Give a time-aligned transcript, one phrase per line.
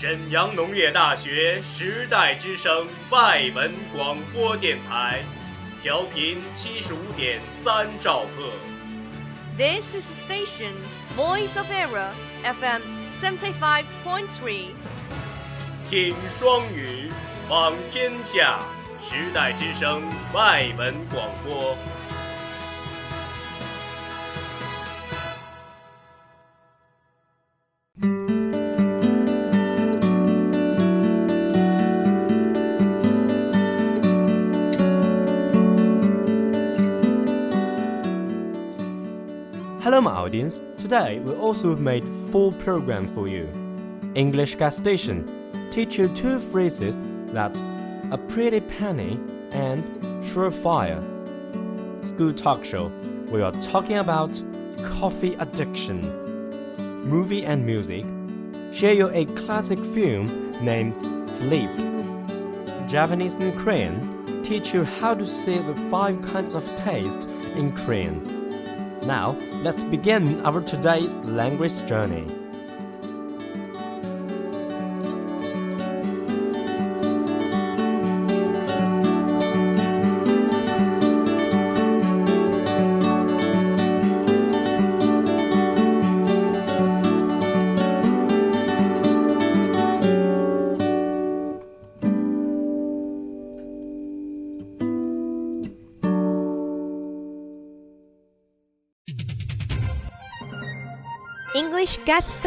[0.00, 5.22] 沈阳农业大学时代之声外文广播电台，
[5.82, 8.50] 调频七十五点三兆赫。
[9.58, 10.72] This is the station
[11.14, 12.80] Voice of Era FM
[13.20, 14.70] seventy five point three
[15.90, 17.12] 听双语，
[17.46, 18.60] 访天下，
[19.02, 21.76] 时代之声外文广播。
[39.90, 40.62] Hello, my audience.
[40.78, 43.48] Today we also made four programs for you.
[44.14, 45.28] English Gas Station
[45.72, 46.96] teach you two phrases
[47.32, 47.50] that
[48.12, 49.18] a pretty penny
[49.50, 49.82] and
[50.22, 51.02] surefire.
[52.06, 52.92] School Talk Show
[53.32, 54.40] we are talking about
[54.84, 55.98] coffee addiction.
[57.04, 58.04] Movie and music
[58.72, 60.94] share you a classic film named
[61.40, 61.80] Flipped.
[62.88, 68.39] Japanese and Korean teach you how to say the five kinds of taste in Korean.
[69.02, 72.39] Now, let's begin our today's language journey.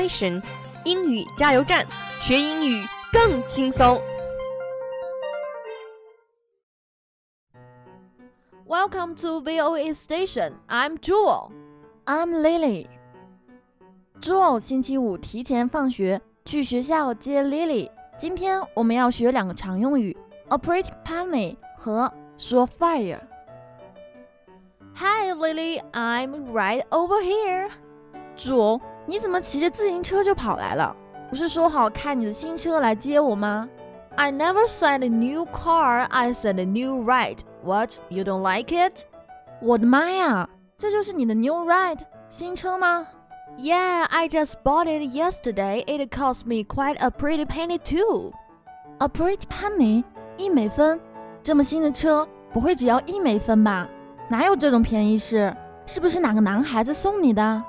[0.03, 0.43] Station
[0.83, 1.87] 英语加油站，
[2.21, 4.01] 学英语更轻松。
[8.67, 10.55] Welcome to VOA Station.
[10.67, 11.51] I'm Jewel.
[12.05, 12.87] I'm Lily。
[14.19, 17.89] Joel 星期五提前放学去学校接 Lily。
[18.17, 20.17] 今天我们要学两个常用语
[20.49, 23.21] ：a pretty penny 和说 fire。
[24.95, 25.81] Hi, Lily.
[25.93, 27.69] I'm right over here.
[28.35, 30.95] Joel，你怎么骑着自行车就跑来了？
[31.29, 33.67] 不是说好开你的新车来接我吗
[34.15, 36.05] ？I never said a new car.
[36.09, 37.39] I said a new ride.
[37.63, 37.95] What?
[38.09, 39.03] You don't like it?
[39.61, 40.47] 我的妈呀，
[40.77, 41.99] 这就是你的 new ride
[42.29, 43.07] 新车吗
[43.57, 45.83] ？Yeah, I just bought it yesterday.
[45.85, 48.31] It cost me quite a pretty penny too.
[48.99, 50.03] A pretty penny
[50.37, 50.99] 一美分，
[51.41, 53.87] 这么新的车不会只要一美分吧？
[54.29, 55.55] 哪有这种便宜事？
[55.85, 57.63] 是不是哪个男孩子送你的？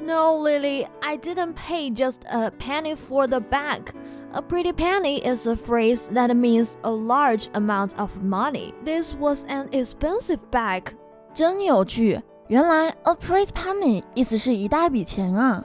[0.00, 3.94] No, Lily, I didn't pay just a penny for the bag.
[4.32, 8.74] A pretty penny is a phrase that means a large amount of money.
[8.84, 10.96] This was an expensive bag.
[11.34, 15.62] 真有趣，原来 a pretty penny 意思是一大笔钱啊！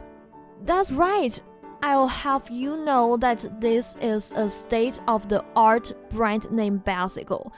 [0.66, 1.38] That's right.
[1.82, 7.52] I'll have you know that this is a state of the art brand named Bicycle.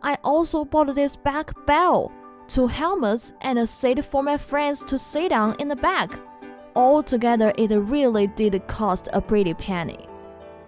[0.00, 2.10] I also bought this back bell,
[2.48, 6.18] two helmets, and a seat for my friends to sit on in the back.
[6.74, 10.08] Altogether, it really did cost a pretty penny.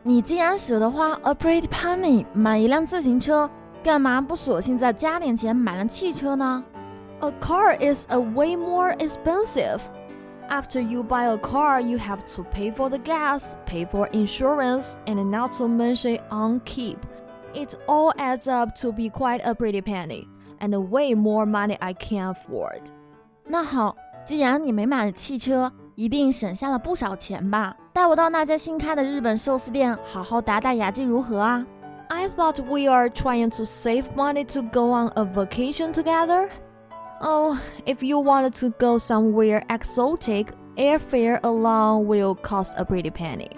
[0.03, 3.48] 你既然舍得花 a pretty penny 买一辆自行车，
[3.82, 6.62] 干嘛不索性再加点钱买辆汽车呢？
[7.20, 9.81] A car is a way more expensive.
[10.50, 14.98] After you buy a car, you have to pay for the gas, pay for insurance,
[15.06, 16.98] and not to mention on keep.
[17.54, 20.28] It all adds up to be quite a pretty penny,
[20.60, 22.81] and way more money I can afford.
[23.47, 27.76] 那好，既然你没买汽车，一定省下了不少钱吧？
[27.92, 31.66] 带我到那家新开的日本寿司店，好好打打牙祭如何啊？
[32.09, 36.48] I thought we are trying to save money to go on a vacation together.
[37.20, 37.56] Oh,
[37.87, 43.50] if you wanted to go somewhere exotic, airfare alone will cost a pretty penny.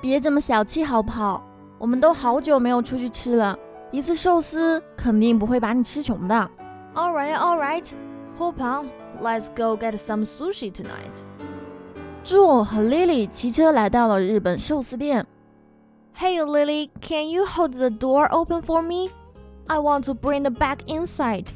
[0.00, 1.42] 别这么小气好不好？
[1.78, 3.58] 我们都好久没有出去吃了，
[3.90, 6.34] 一次寿司肯定不会把你吃穷的。
[6.94, 7.90] Alright, alright.
[8.38, 8.88] Hop on,
[9.22, 11.22] let's go get some sushi tonight.
[12.24, 15.26] 祝我和 Lily 骑车来到了日本寿司店。
[16.16, 19.10] Hey Lily, can you hold the door open for me?
[19.66, 21.46] I want to bring the bag inside.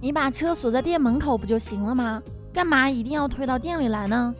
[0.00, 2.22] 你把车锁在店门口不就行了吗？
[2.52, 4.34] 干嘛一定要推到店里来呢？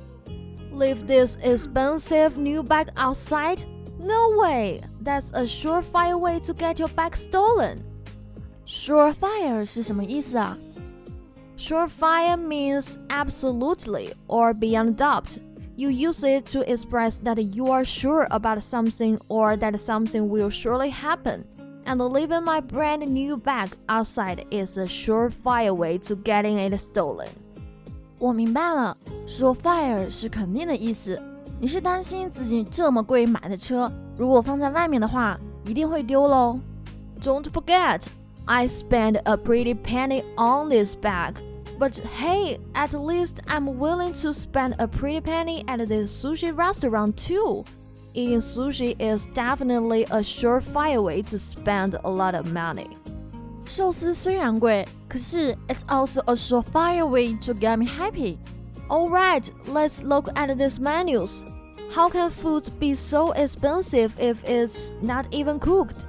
[0.75, 3.59] Leave this expensive new bag outside?
[3.99, 4.83] No way!
[5.01, 7.83] That's a surefire way to get your bag stolen.
[8.67, 10.57] Surefire 是什么意思啊？
[11.57, 15.39] Surefire means absolutely or beyond doubt.
[15.77, 20.51] You use it to express that you are sure about something or that something will
[20.51, 21.45] surely happen.
[21.87, 27.29] And leaving my brand new bag outside is a surefire way to getting it stolen.
[28.19, 28.97] 我明白了，
[29.27, 31.21] 说 fire 是肯定的意思，
[31.61, 36.59] 你是担心自己这么贵买的车，如果放在外面的话，一定会丢喽。
[37.21, 38.03] Don't forget,
[38.45, 41.37] I spent a pretty penny on this bag.
[41.79, 47.17] But hey, at least I'm willing to spend a pretty penny at this sushi restaurant
[47.17, 47.65] too.
[48.13, 52.91] Eating sushi is definitely a surefire way to spend a lot of money.
[53.65, 58.37] 寿司虽然贵，可是 it's also a surefire way to get me happy.
[58.89, 61.43] Alright, let's look at these menus.
[61.91, 66.05] How can food be so expensive if it's not even cooked?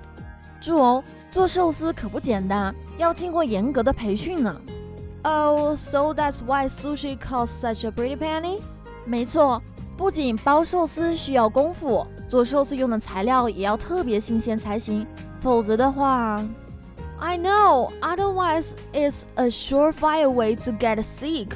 [0.61, 4.59] 猪哦，做寿司可不简单，要经过严格的培训呢。
[5.23, 8.59] Oh, so that's why sushi costs such a pretty penny?
[9.05, 9.61] 没错，
[9.95, 15.05] 不仅包寿司需要功夫，做寿司用的材料也要特别新鲜才行，
[15.39, 16.43] 否则的话。
[17.19, 21.49] I know, otherwise it's a surefire way to get sick.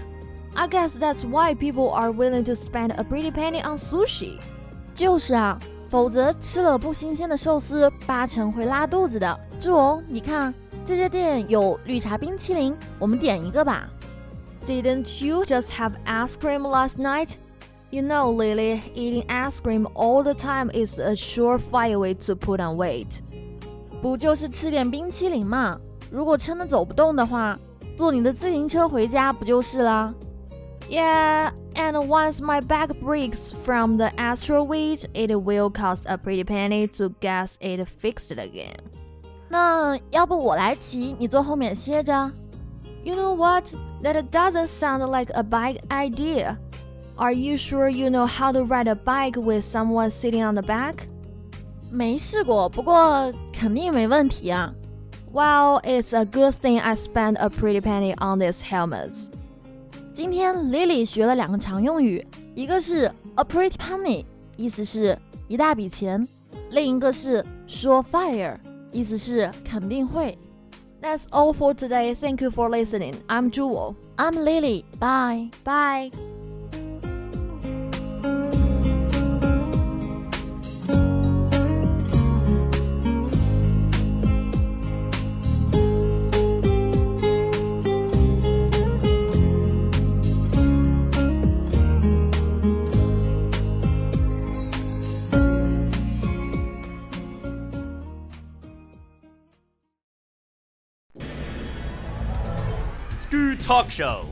[0.56, 4.40] I guess that's why people are willing to spend a pretty penny on sushi.
[4.94, 5.60] 就是啊，
[5.90, 9.40] 否则吃了不新鲜的寿司，八成会拉肚子的。
[9.60, 10.54] 志荣，你看
[10.86, 13.88] 这家店有绿茶冰淇淋，我们点一个吧。
[14.66, 17.36] Didn't you just have ice cream last night?
[17.92, 22.60] You know, Lily, eating ice cream all the time is a surefire way to put
[22.60, 23.20] on weight.
[24.02, 25.80] 不就是吃点冰淇淋嘛？
[26.12, 27.58] 如果撑得走不动的话，
[27.98, 30.14] 坐你的自行车回家不就是啦
[30.90, 36.44] ？Yeah, and once my back breaks from the extra weight, it will cost a pretty
[36.44, 38.78] penny to get it fixed again.
[39.50, 42.32] 那要不我来骑，你坐后面歇着。
[43.04, 43.74] You know what?
[44.02, 46.58] That doesn't sound like a bike idea.
[47.18, 50.62] Are you sure you know how to ride a bike with someone sitting on the
[50.62, 50.96] back?
[51.92, 54.74] 没试过，不过肯定没问题啊。
[55.34, 59.30] Well, it's a good thing I spent a pretty penny on these helmets.
[60.15, 62.25] 今天 Lily 学了两个常用语，
[62.55, 64.25] 一个是 a pretty penny，
[64.57, 65.19] 意思是
[65.49, 66.25] 一大笔钱；
[66.71, 68.57] 另一个是 surefire。
[68.93, 70.39] 意思是肯定会。
[71.03, 72.15] That's all for today.
[72.15, 73.15] Thank you for listening.
[73.27, 73.97] I'm Jewel.
[74.17, 74.85] I'm Lily.
[75.01, 75.51] Bye.
[75.65, 76.13] Bye.
[103.64, 104.26] Talk Show，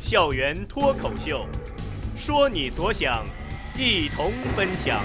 [0.00, 1.48] 校园脱口秀，
[2.16, 3.24] 说你所想，
[3.76, 5.02] 一同分享。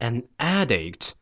[0.00, 1.14] An addict?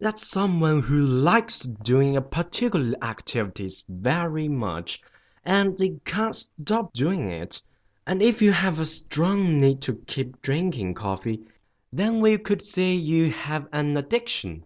[0.00, 5.02] That's someone who likes doing a particular activity very much
[5.44, 7.62] and they can't stop doing it.
[8.08, 11.44] And if you have a strong need to keep drinking coffee,
[11.92, 14.64] then we could say you have an addiction.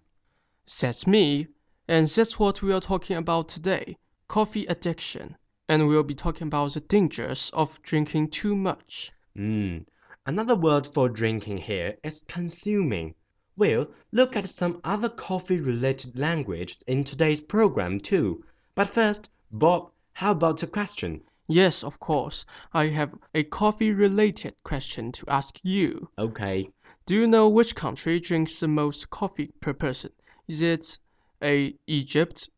[0.81, 1.47] That's me,
[1.89, 3.97] and that's what we are talking about today
[4.29, 5.35] coffee addiction.
[5.67, 9.11] And we'll be talking about the dangers of drinking too much.
[9.35, 9.87] Mm.
[10.27, 13.15] Another word for drinking here is consuming.
[13.57, 18.45] We'll look at some other coffee related language in today's program too.
[18.75, 21.23] But first, Bob, how about a question?
[21.47, 22.45] Yes, of course.
[22.75, 26.11] I have a coffee related question to ask you.
[26.19, 26.69] Okay.
[27.07, 30.13] Do you know which country drinks the most coffee per person?
[30.49, 30.99] Is it
[31.43, 31.75] A.
[31.87, 32.49] Egypt,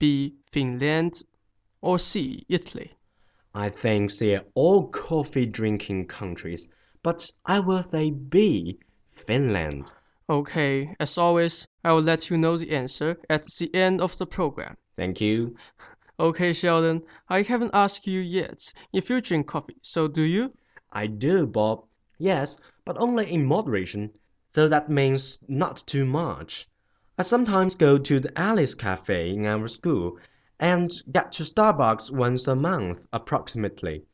[0.00, 0.34] B.
[0.50, 1.22] Finland,
[1.80, 2.44] or C.
[2.48, 2.90] Italy?
[3.54, 6.68] I think they're all coffee drinking countries,
[7.04, 8.80] but I will say B.
[9.14, 9.92] Finland.
[10.28, 14.26] Okay, as always, I will let you know the answer at the end of the
[14.26, 14.76] program.
[14.96, 15.54] Thank you.
[16.18, 20.52] Okay, Sheldon, I haven't asked you yet if you drink coffee, so do you?
[20.90, 21.84] I do, Bob.
[22.18, 24.10] Yes, but only in moderation,
[24.52, 26.68] so that means not too much.
[27.16, 30.18] I sometimes go to the Alice Cafe in our school
[30.58, 34.04] and get to Starbucks once a month approximately.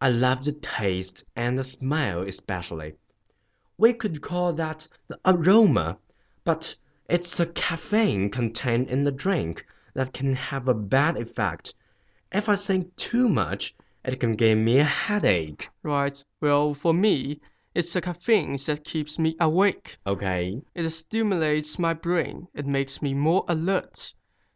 [0.00, 2.94] I love the taste and the smell especially.
[3.78, 5.98] We could call that the aroma,
[6.44, 6.76] but
[7.08, 11.74] it's the caffeine contained in the drink that can have a bad effect.
[12.32, 15.70] If I think too much, It can give me a headache.
[15.82, 16.22] Right.
[16.40, 17.40] Well, for me,
[17.74, 19.96] it's the caffeine that keeps me awake.
[20.06, 20.60] Okay.
[20.74, 22.46] It stimulates my brain.
[22.52, 24.12] It makes me more alert.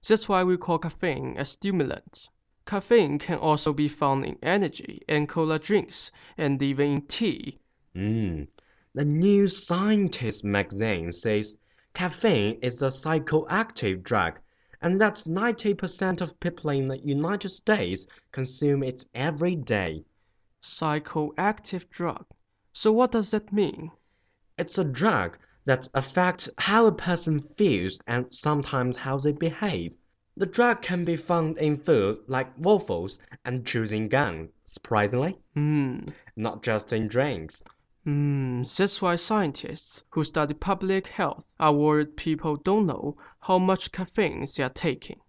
[0.07, 2.29] That's why we call caffeine a stimulant.
[2.67, 7.59] Caffeine can also be found in energy and cola drinks and even in tea.
[7.95, 8.49] Mm.
[8.93, 11.57] The New Scientist magazine says
[11.95, 14.39] caffeine is a psychoactive drug
[14.83, 20.05] and that 90% of people in the United States consume it every day.
[20.63, 22.27] Psychoactive drug.
[22.78, 23.90] So what does that mean?
[24.59, 29.95] It's a drug that affects how a person feels and sometimes how they behave.
[30.37, 36.00] The drug can be found in food like waffles and chewing gum, surprisingly, Hmm.
[36.37, 37.64] not just in drinks.
[38.04, 38.64] Hmm.
[38.64, 44.45] That's why scientists who study public health are worried people don't know how much caffeine
[44.54, 45.21] they are taking.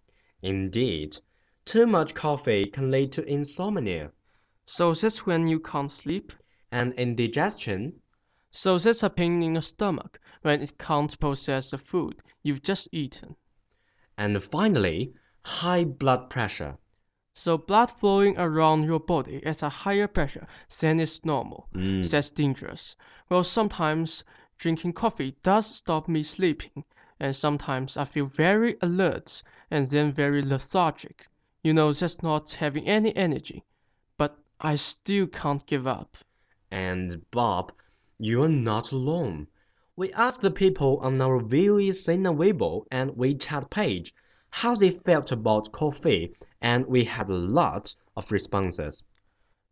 [0.42, 1.16] Indeed,
[1.64, 4.12] too much coffee can lead to insomnia
[4.66, 6.34] So that's when you can't sleep.
[6.70, 8.00] And indigestion.
[8.50, 12.88] So that's a pain in the stomach when it can't process the food you've just
[12.92, 13.36] eaten.
[14.16, 16.76] And finally, high blood pressure.
[17.34, 20.48] So blood flowing around your body at a higher pressure
[20.80, 21.68] than is normal.
[21.72, 22.10] Mm.
[22.10, 22.96] That's dangerous.
[23.28, 24.24] Well, sometimes
[24.58, 26.84] drinking coffee does stop me sleeping,
[27.20, 31.28] and sometimes I feel very alert and then very lethargic.
[31.62, 33.64] You know, just not having any energy.
[34.16, 36.18] But I still can't give up.
[36.70, 37.72] And Bob,
[38.18, 39.46] you are not alone.
[39.96, 44.14] We asked the people on our VOA Sina Weibo and WeChat page
[44.50, 49.04] how they felt about coffee, and we had a lot of responses.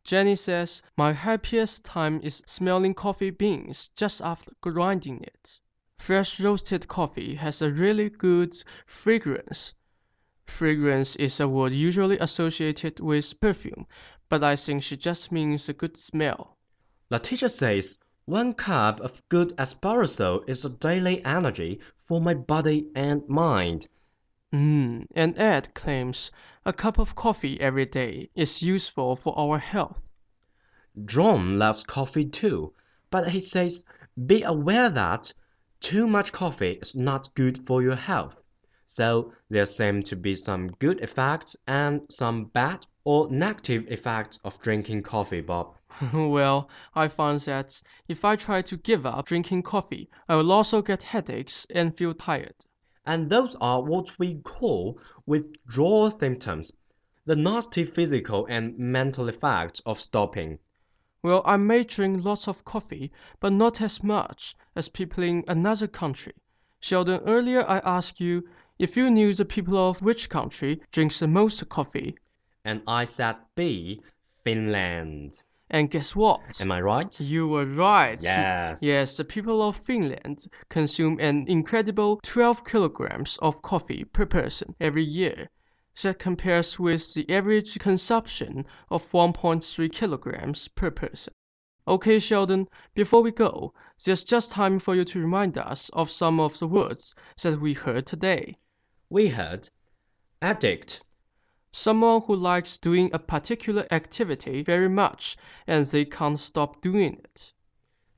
[0.04, 5.60] Jenny says, My happiest time is smelling coffee beans just after grinding it.
[5.98, 8.54] Fresh roasted coffee has a really good
[8.86, 9.74] fragrance.
[10.44, 13.86] Fragrance is a word usually associated with perfume,
[14.28, 16.55] but I think she just means a good smell.
[17.08, 22.88] The teacher says one cup of good espresso is a daily energy for my body
[22.96, 23.86] and mind.
[24.52, 26.32] Mm, and Ed claims
[26.64, 30.08] a cup of coffee every day is useful for our health.
[31.04, 32.74] John loves coffee too,
[33.10, 33.84] but he says
[34.26, 35.32] be aware that
[35.78, 38.42] too much coffee is not good for your health.
[38.86, 44.60] So there seem to be some good effects and some bad or negative effects of
[44.60, 45.75] drinking coffee, Bob.
[46.12, 50.82] well, I found that if I try to give up drinking coffee, I will also
[50.82, 52.66] get headaches and feel tired.
[53.06, 56.70] And those are what we call withdrawal symptoms,
[57.24, 60.58] the nasty physical and mental effects of stopping.
[61.22, 63.10] Well, I may drink lots of coffee,
[63.40, 66.34] but not as much as people in another country.
[66.78, 68.46] Sheldon, earlier I asked you
[68.78, 72.18] if you knew the people of which country drinks the most coffee.
[72.64, 74.02] And I said B,
[74.44, 75.38] Finland.
[75.68, 76.60] And guess what?
[76.60, 77.20] Am I right?
[77.20, 78.22] You were right.
[78.22, 78.80] Yes.
[78.82, 85.02] Yes, the people of Finland consume an incredible 12 kilograms of coffee per person every
[85.02, 85.50] year.
[86.02, 91.32] That compares with the average consumption of 1.3 kilograms per person.
[91.88, 93.72] Okay, Sheldon, before we go,
[94.04, 97.72] there's just time for you to remind us of some of the words that we
[97.72, 98.58] heard today.
[99.08, 99.70] We heard
[100.42, 101.00] addict,
[101.72, 107.52] Someone who likes doing a particular activity very much and they can't stop doing it.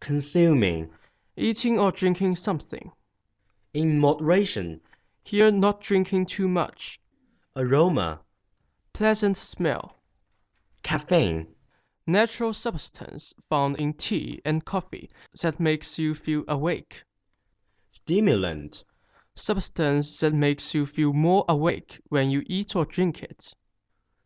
[0.00, 0.90] consuming,
[1.34, 2.92] Eating or drinking something.
[3.72, 4.82] in moderation,
[5.24, 7.00] Here, not drinking too much.
[7.56, 8.20] aroma,
[8.92, 9.98] Pleasant smell.
[10.82, 11.54] caffeine,
[12.06, 15.08] Natural substance found in tea and coffee
[15.40, 17.02] that makes you feel awake.
[17.90, 18.84] stimulant,
[19.40, 23.54] Substance that makes you feel more awake when you eat or drink it.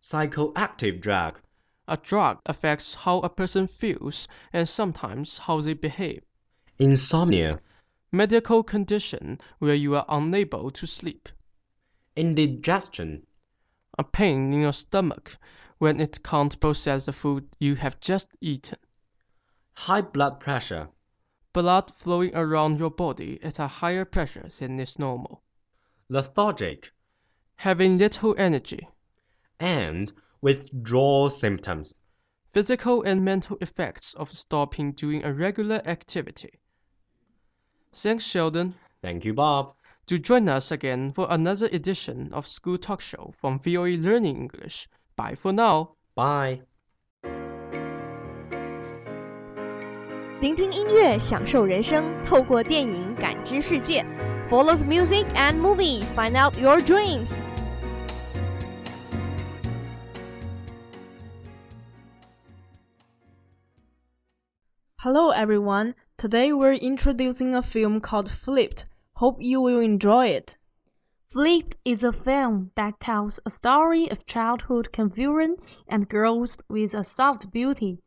[0.01, 1.39] psychoactive drug,
[1.87, 6.23] A drug affects how a person feels and sometimes how they behave.
[6.79, 7.61] insomnia,
[8.11, 11.29] Medical condition where you are unable to sleep.
[12.17, 13.27] indigestion,
[13.99, 15.37] A pain in your stomach
[15.77, 18.79] when it can't process the food you have just eaten.
[19.75, 20.89] high blood pressure,
[21.53, 25.43] Blood flowing around your body at a higher pressure than is normal.
[26.09, 26.93] lethargic,
[27.57, 28.89] Having little energy.
[29.61, 31.95] and withdrawal symptoms.
[32.53, 36.59] Physical and mental effects of stopping doing a regular activity.
[37.93, 38.75] Thanks, Sheldon.
[39.03, 39.75] Thank you, Bob.
[40.07, 44.89] Do join us again for another edition of School Talk Show from VOA Learning English.
[45.17, 45.97] Bye for now.
[46.15, 46.63] Bye.
[50.43, 54.05] 聆听音乐，享受人生，透过电影感知世界。
[54.51, 57.29] Follow the music and movie, find out your dreams.
[64.97, 68.87] Hello everyone, today we're introducing a film called Flipped.
[69.13, 70.57] Hope you will enjoy it.
[71.31, 75.55] Flipped is a film that tells a story of childhood confusion
[75.89, 78.01] and girls with a soft beauty.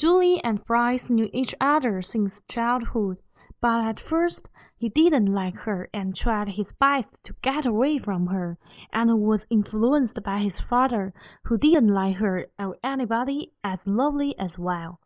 [0.00, 3.16] Julie and Bryce knew each other since childhood,
[3.60, 8.28] but at first he didn't like her and tried his best to get away from
[8.28, 8.56] her,
[8.92, 11.12] and was influenced by his father,
[11.42, 15.00] who didn't like her or anybody as lovely as well.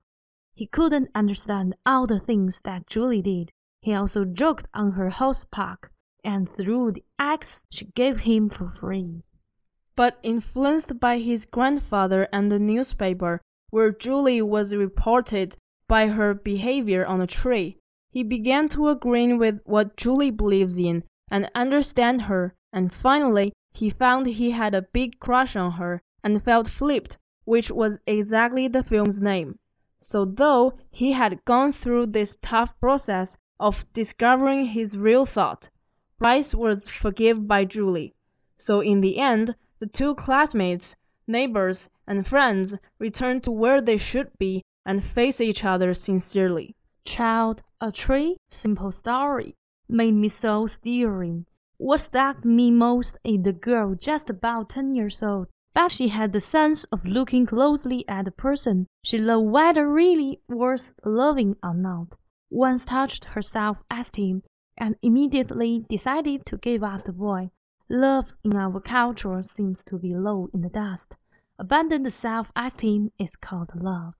[0.53, 3.51] He couldn't understand all the things that Julie did.
[3.81, 5.91] He also joked on her horseback,
[6.23, 9.23] and threw the eggs she gave him for free.
[9.97, 13.41] But influenced by his grandfather and the newspaper,
[13.73, 15.57] where Julie was reported
[15.89, 17.79] by her behavior on a tree,
[18.11, 23.89] he began to agree with what Julie believes in, and understand her, and finally he
[23.89, 28.83] found he had a big crush on her, and felt flipped, which was exactly the
[28.83, 29.59] film's name.
[30.03, 35.71] So though he had gone through this tough process of discovering his real thought,
[36.19, 38.15] Bryce was forgiven by Julie.
[38.59, 40.95] So in the end the two classmates,
[41.27, 46.75] neighbors, and friends return to where they should be and face each other sincerely.
[47.05, 49.55] Child, a tree, simple story,
[49.89, 51.47] made me so stirring.
[51.79, 56.35] What struck me most is the girl just about ten years old but she had
[56.35, 61.73] the sense of looking closely at the person she loved whether really worth loving or
[61.73, 62.09] not.
[62.51, 64.43] Once touched her self-esteem,
[64.77, 67.51] and immediately decided to give up the boy.
[67.89, 71.17] Love in our culture seems to be low in the dust.
[71.65, 74.15] Abandoned self-esteem is called love.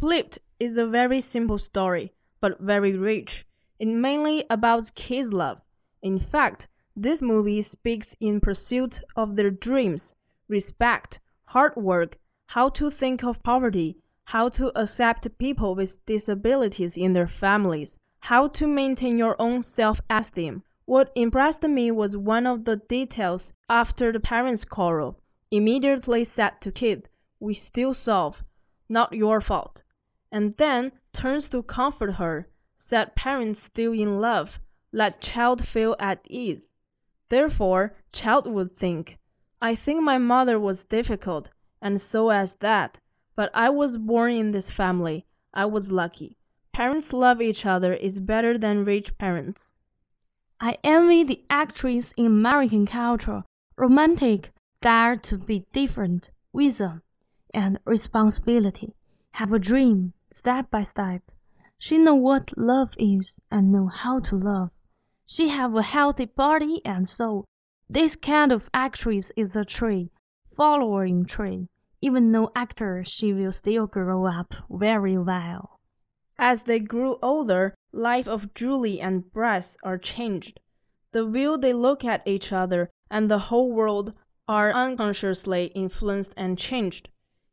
[0.00, 3.46] Flipped is a very simple story, but very rich.
[3.78, 5.60] It's mainly about kids' love.
[6.02, 6.66] In fact,
[6.96, 10.16] this movie speaks in pursuit of their dreams
[10.48, 17.12] respect, hard work, how to think of poverty, how to accept people with disabilities in
[17.12, 20.64] their families, how to maintain your own self-esteem.
[20.86, 25.20] What impressed me was one of the details after the parents quarrel.
[25.56, 28.42] Immediately said to kid, we still solve,
[28.88, 29.84] not your fault.
[30.32, 34.58] And then turns to comfort her, said parents still in love,
[34.90, 36.72] let child feel at ease.
[37.28, 39.16] Therefore, child would think,
[39.62, 41.48] I think my mother was difficult,
[41.80, 42.98] and so as that,
[43.36, 45.24] but I was born in this family.
[45.52, 46.36] I was lucky.
[46.72, 49.72] Parents love each other is better than rich parents.
[50.60, 53.44] I envy the actress in American culture,
[53.76, 54.50] romantic,
[54.84, 57.02] dare to be different, wisdom,
[57.52, 58.94] and responsibility.
[59.32, 61.22] Have a dream, step by step.
[61.78, 64.70] She know what love is and know how to love.
[65.26, 67.46] She have a healthy body and soul
[67.90, 70.10] this kind of actress is a tree,
[70.56, 71.68] following tree.
[72.00, 75.78] Even no actor she will still grow up very well.
[76.38, 80.60] As they grew older, life of Julie and Bryce are changed.
[81.12, 84.14] The way they look at each other and the whole world
[84.46, 87.08] are unconsciously influenced and changed.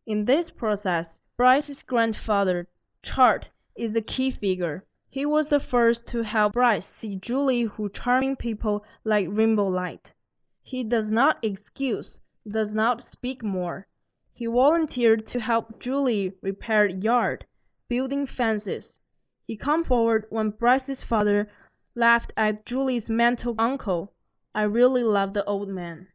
[0.05, 2.67] In this process, Bryce's grandfather,
[3.01, 4.85] Chet, is a key figure.
[5.09, 10.13] He was the first to help Bryce see Julie who charming people like Rainbow Light.
[10.61, 13.87] He does not excuse, does not speak more.
[14.33, 17.45] He volunteered to help Julie repair yard,
[17.87, 18.99] building fences.
[19.45, 21.49] He come forward when Bryce's father
[21.95, 24.13] laughed at Julie's mental uncle.
[24.53, 26.07] I really love the old man.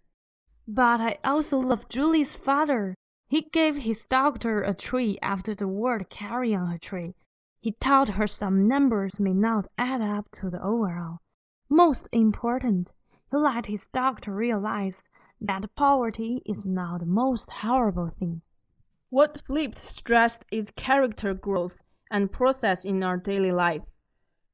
[0.69, 2.97] But I also love Julie's father.
[3.29, 7.15] He gave his daughter a tree after the word carry on her tree.
[7.61, 11.21] He taught her some numbers may not add up to the overall.
[11.69, 12.91] Most important,
[13.31, 15.05] he let his daughter realize
[15.41, 18.43] that poverty is not the most horrible thing.
[19.09, 21.79] What Flipped stressed is character growth
[22.11, 23.85] and process in our daily life.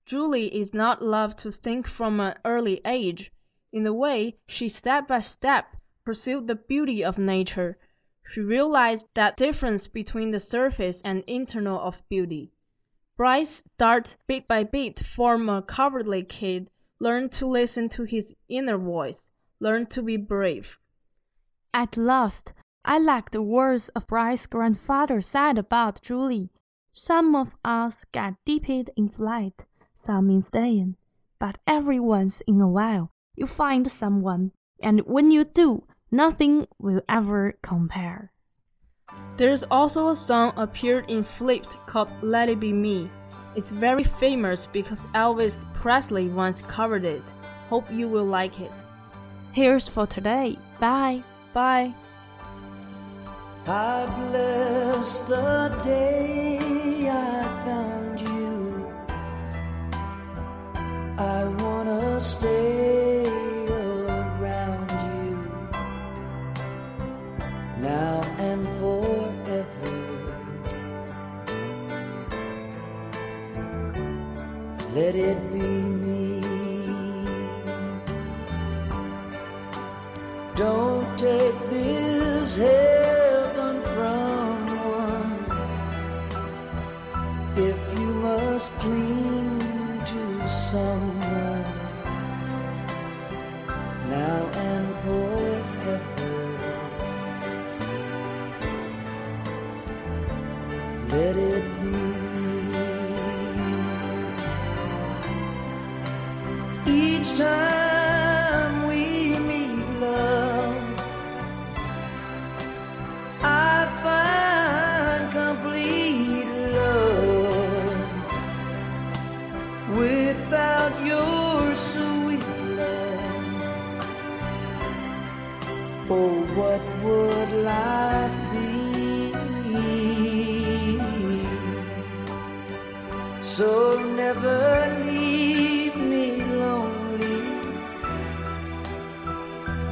[0.05, 3.33] Julie is not loved to think from an early age.
[3.73, 7.79] In the way she step by step pursued the beauty of nature,
[8.27, 12.51] she realized that difference between the surface and internal of beauty.
[13.17, 18.79] Bryce start bit by bit from a cowardly kid learned to listen to his inner
[18.79, 19.29] voice,
[19.61, 20.77] learned to be brave.
[21.75, 22.53] At last,
[22.85, 26.51] I like the words a Bryce's grandfather said about Julie.
[26.93, 30.97] Some of us get dipped in flight, some in staying,
[31.39, 37.01] but every once in a while you find someone, and when you do, Nothing will
[37.09, 38.31] ever compare.
[39.39, 43.11] There's also a song appeared in Flipped called Let It Be Me.
[43.57, 47.23] It's very famous because Elvis Presley once covered it.
[47.71, 48.71] Hope you will like it.
[49.55, 50.59] Here's for today.
[50.79, 51.23] Bye.
[51.55, 51.95] Bye.
[53.67, 58.87] I bless the day I found you.
[61.17, 63.22] I wanna stay.
[74.95, 76.41] Let it be me.
[80.55, 82.92] Don't take this heaven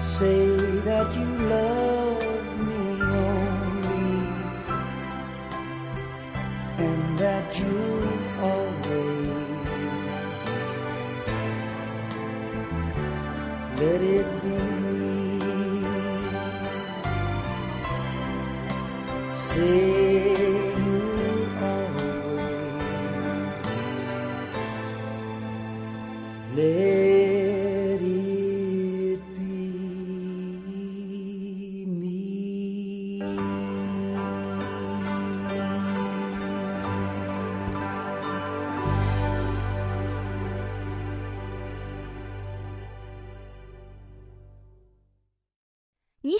[0.00, 0.56] Say
[0.88, 4.32] that you love me only,
[6.78, 8.08] and that you'll
[8.40, 9.28] always
[13.78, 14.29] let it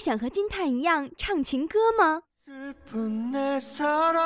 [0.10, 2.22] 想和金叹一样唱情歌吗？
[2.38, 4.22] 슬픈 내 사랑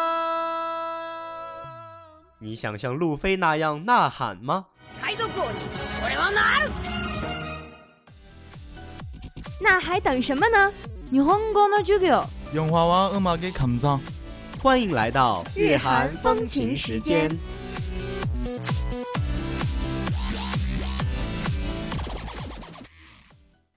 [2.39, 4.65] 你想像路飞那样呐喊吗？
[9.61, 10.71] 那还等什么呢？
[11.11, 13.99] 일본어는授业 영화와 음악의 감상.
[14.61, 17.29] 欢迎来到日韩风情时间。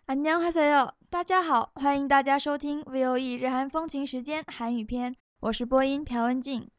[0.07, 6.71] 안녕하세요， 大家好，欢迎大家收听 VOE 日韩风情时间韩语篇，我是播音朴文静。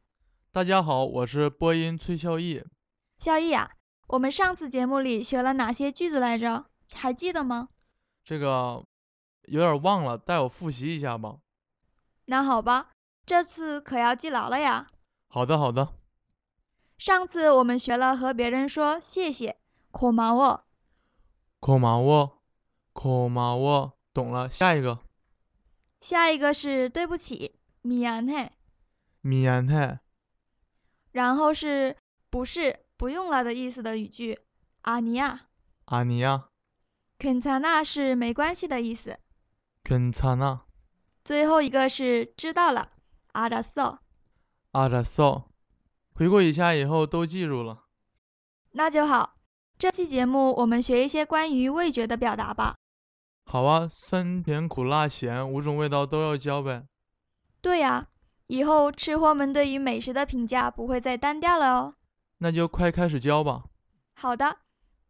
[0.52, 2.64] 大家好，我是播音崔孝义。
[3.20, 3.72] 孝义啊，
[4.08, 6.66] 我们上次节目里学了哪些句子来着？
[6.94, 7.70] 还记得吗？
[8.24, 8.84] 这个
[9.44, 11.38] 有点忘了，带我复习一下吧。
[12.26, 12.92] 那好吧，
[13.26, 14.88] 这次可要记牢了呀。
[15.28, 15.94] 好的，好的。
[16.98, 19.58] 上次我们学了和别人说谢谢，
[19.92, 20.62] 고마워。
[21.60, 24.50] 고마워，고마워， 懂了。
[24.50, 25.00] 下一个，
[26.02, 28.50] 下一个是对不起，미안해。
[29.24, 30.00] 미안해，
[31.12, 31.96] 然后是
[32.30, 34.40] 不是不用了的意思的语句，
[34.84, 35.40] 아니야。
[35.86, 36.46] 아니야，
[37.20, 39.18] 괜찮아是没关系的意思。
[39.84, 40.62] 괜찮아，
[41.24, 42.90] 最后一个是知道了，
[43.34, 44.00] 알았어。
[44.72, 45.44] 알았어。
[46.16, 47.86] 回顾一下以后都记住了。
[48.72, 49.36] 那就好。
[49.78, 52.76] 这期节目我们学一些关于味觉的表达吧。
[53.48, 56.86] 好啊，酸甜苦辣咸五种味道都要教呗。
[57.62, 58.08] 对呀，
[58.48, 61.96] 以后吃货们对于美食的评价不会再单调了哦。
[62.40, 63.66] 那就快开始教吧。
[64.16, 64.60] 好的，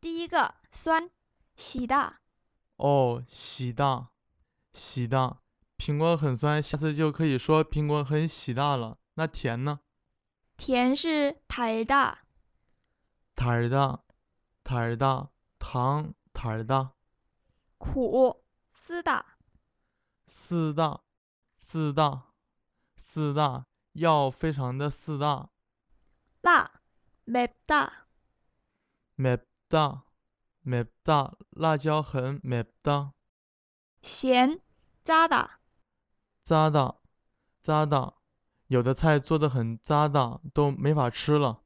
[0.01, 1.09] 第一个酸，
[1.55, 2.19] 喜大。
[2.77, 4.09] 哦，喜大，
[4.73, 5.37] 喜大，
[5.77, 8.97] 苹果很酸，下次就可以说苹果很喜大了。
[9.15, 9.79] 那甜呢？
[10.57, 12.15] 甜是달다。
[13.35, 13.99] 달다，
[14.63, 16.91] 달다， 糖달다。
[17.77, 18.43] 苦，
[18.87, 19.23] 쓰다。
[20.27, 21.01] 쓰다，
[21.55, 22.23] 쓰다，
[22.97, 25.49] 쓰다， 药非常的쓰다。
[26.41, 26.71] 辣，
[27.25, 28.07] 맵다。
[29.17, 30.03] 맵다，
[30.65, 33.11] 맵다， 辣椒很맵다。
[34.01, 34.59] 咸，
[35.03, 35.59] 짜다。
[36.43, 36.97] 짜다，
[37.61, 38.15] 짜다，
[38.67, 41.63] 有的菜做的很渣的，都没法吃了。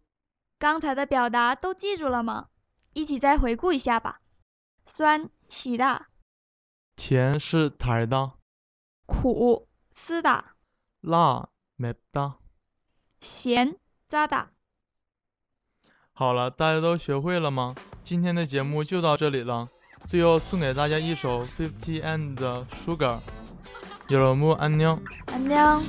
[0.60, 2.50] 刚才的表达都记住了吗？
[2.94, 4.22] 一起再回顾一下吧。
[4.86, 6.08] 酸， 喜大。
[6.96, 8.34] 甜是달다。
[9.06, 10.56] 苦，쓰다。
[11.02, 12.38] 辣，맵다。
[13.22, 13.78] 咸，
[14.10, 14.48] 짜다。
[16.14, 17.76] 好了，大家都学会了吗？
[18.04, 19.68] 今天的节目就到这里了。
[20.08, 25.04] 最后送给大家一首 Fifty and 的 Sugar。여러분안녕。
[25.28, 25.84] 안녕。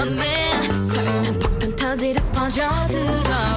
[0.00, 3.49] 맘에 설탕 폭탄 터지듯 퍼져들어.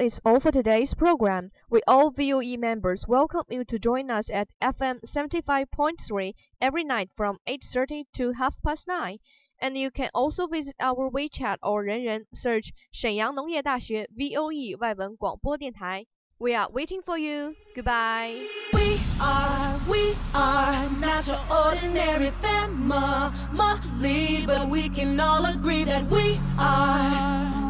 [0.00, 1.50] is all for today's program.
[1.68, 7.38] We all VOE members welcome you to join us at FM 75.3 every night from
[7.46, 9.18] 8.30 to half past 9.
[9.60, 16.06] And you can also visit our WeChat or Renren, search Shenyang Nongye Dashi VOE 外文广播电台.
[16.38, 17.54] We are waiting for you.
[17.74, 18.46] Goodbye.
[18.72, 26.40] We are, we are not your ordinary family, but we can all agree that we
[26.58, 27.69] are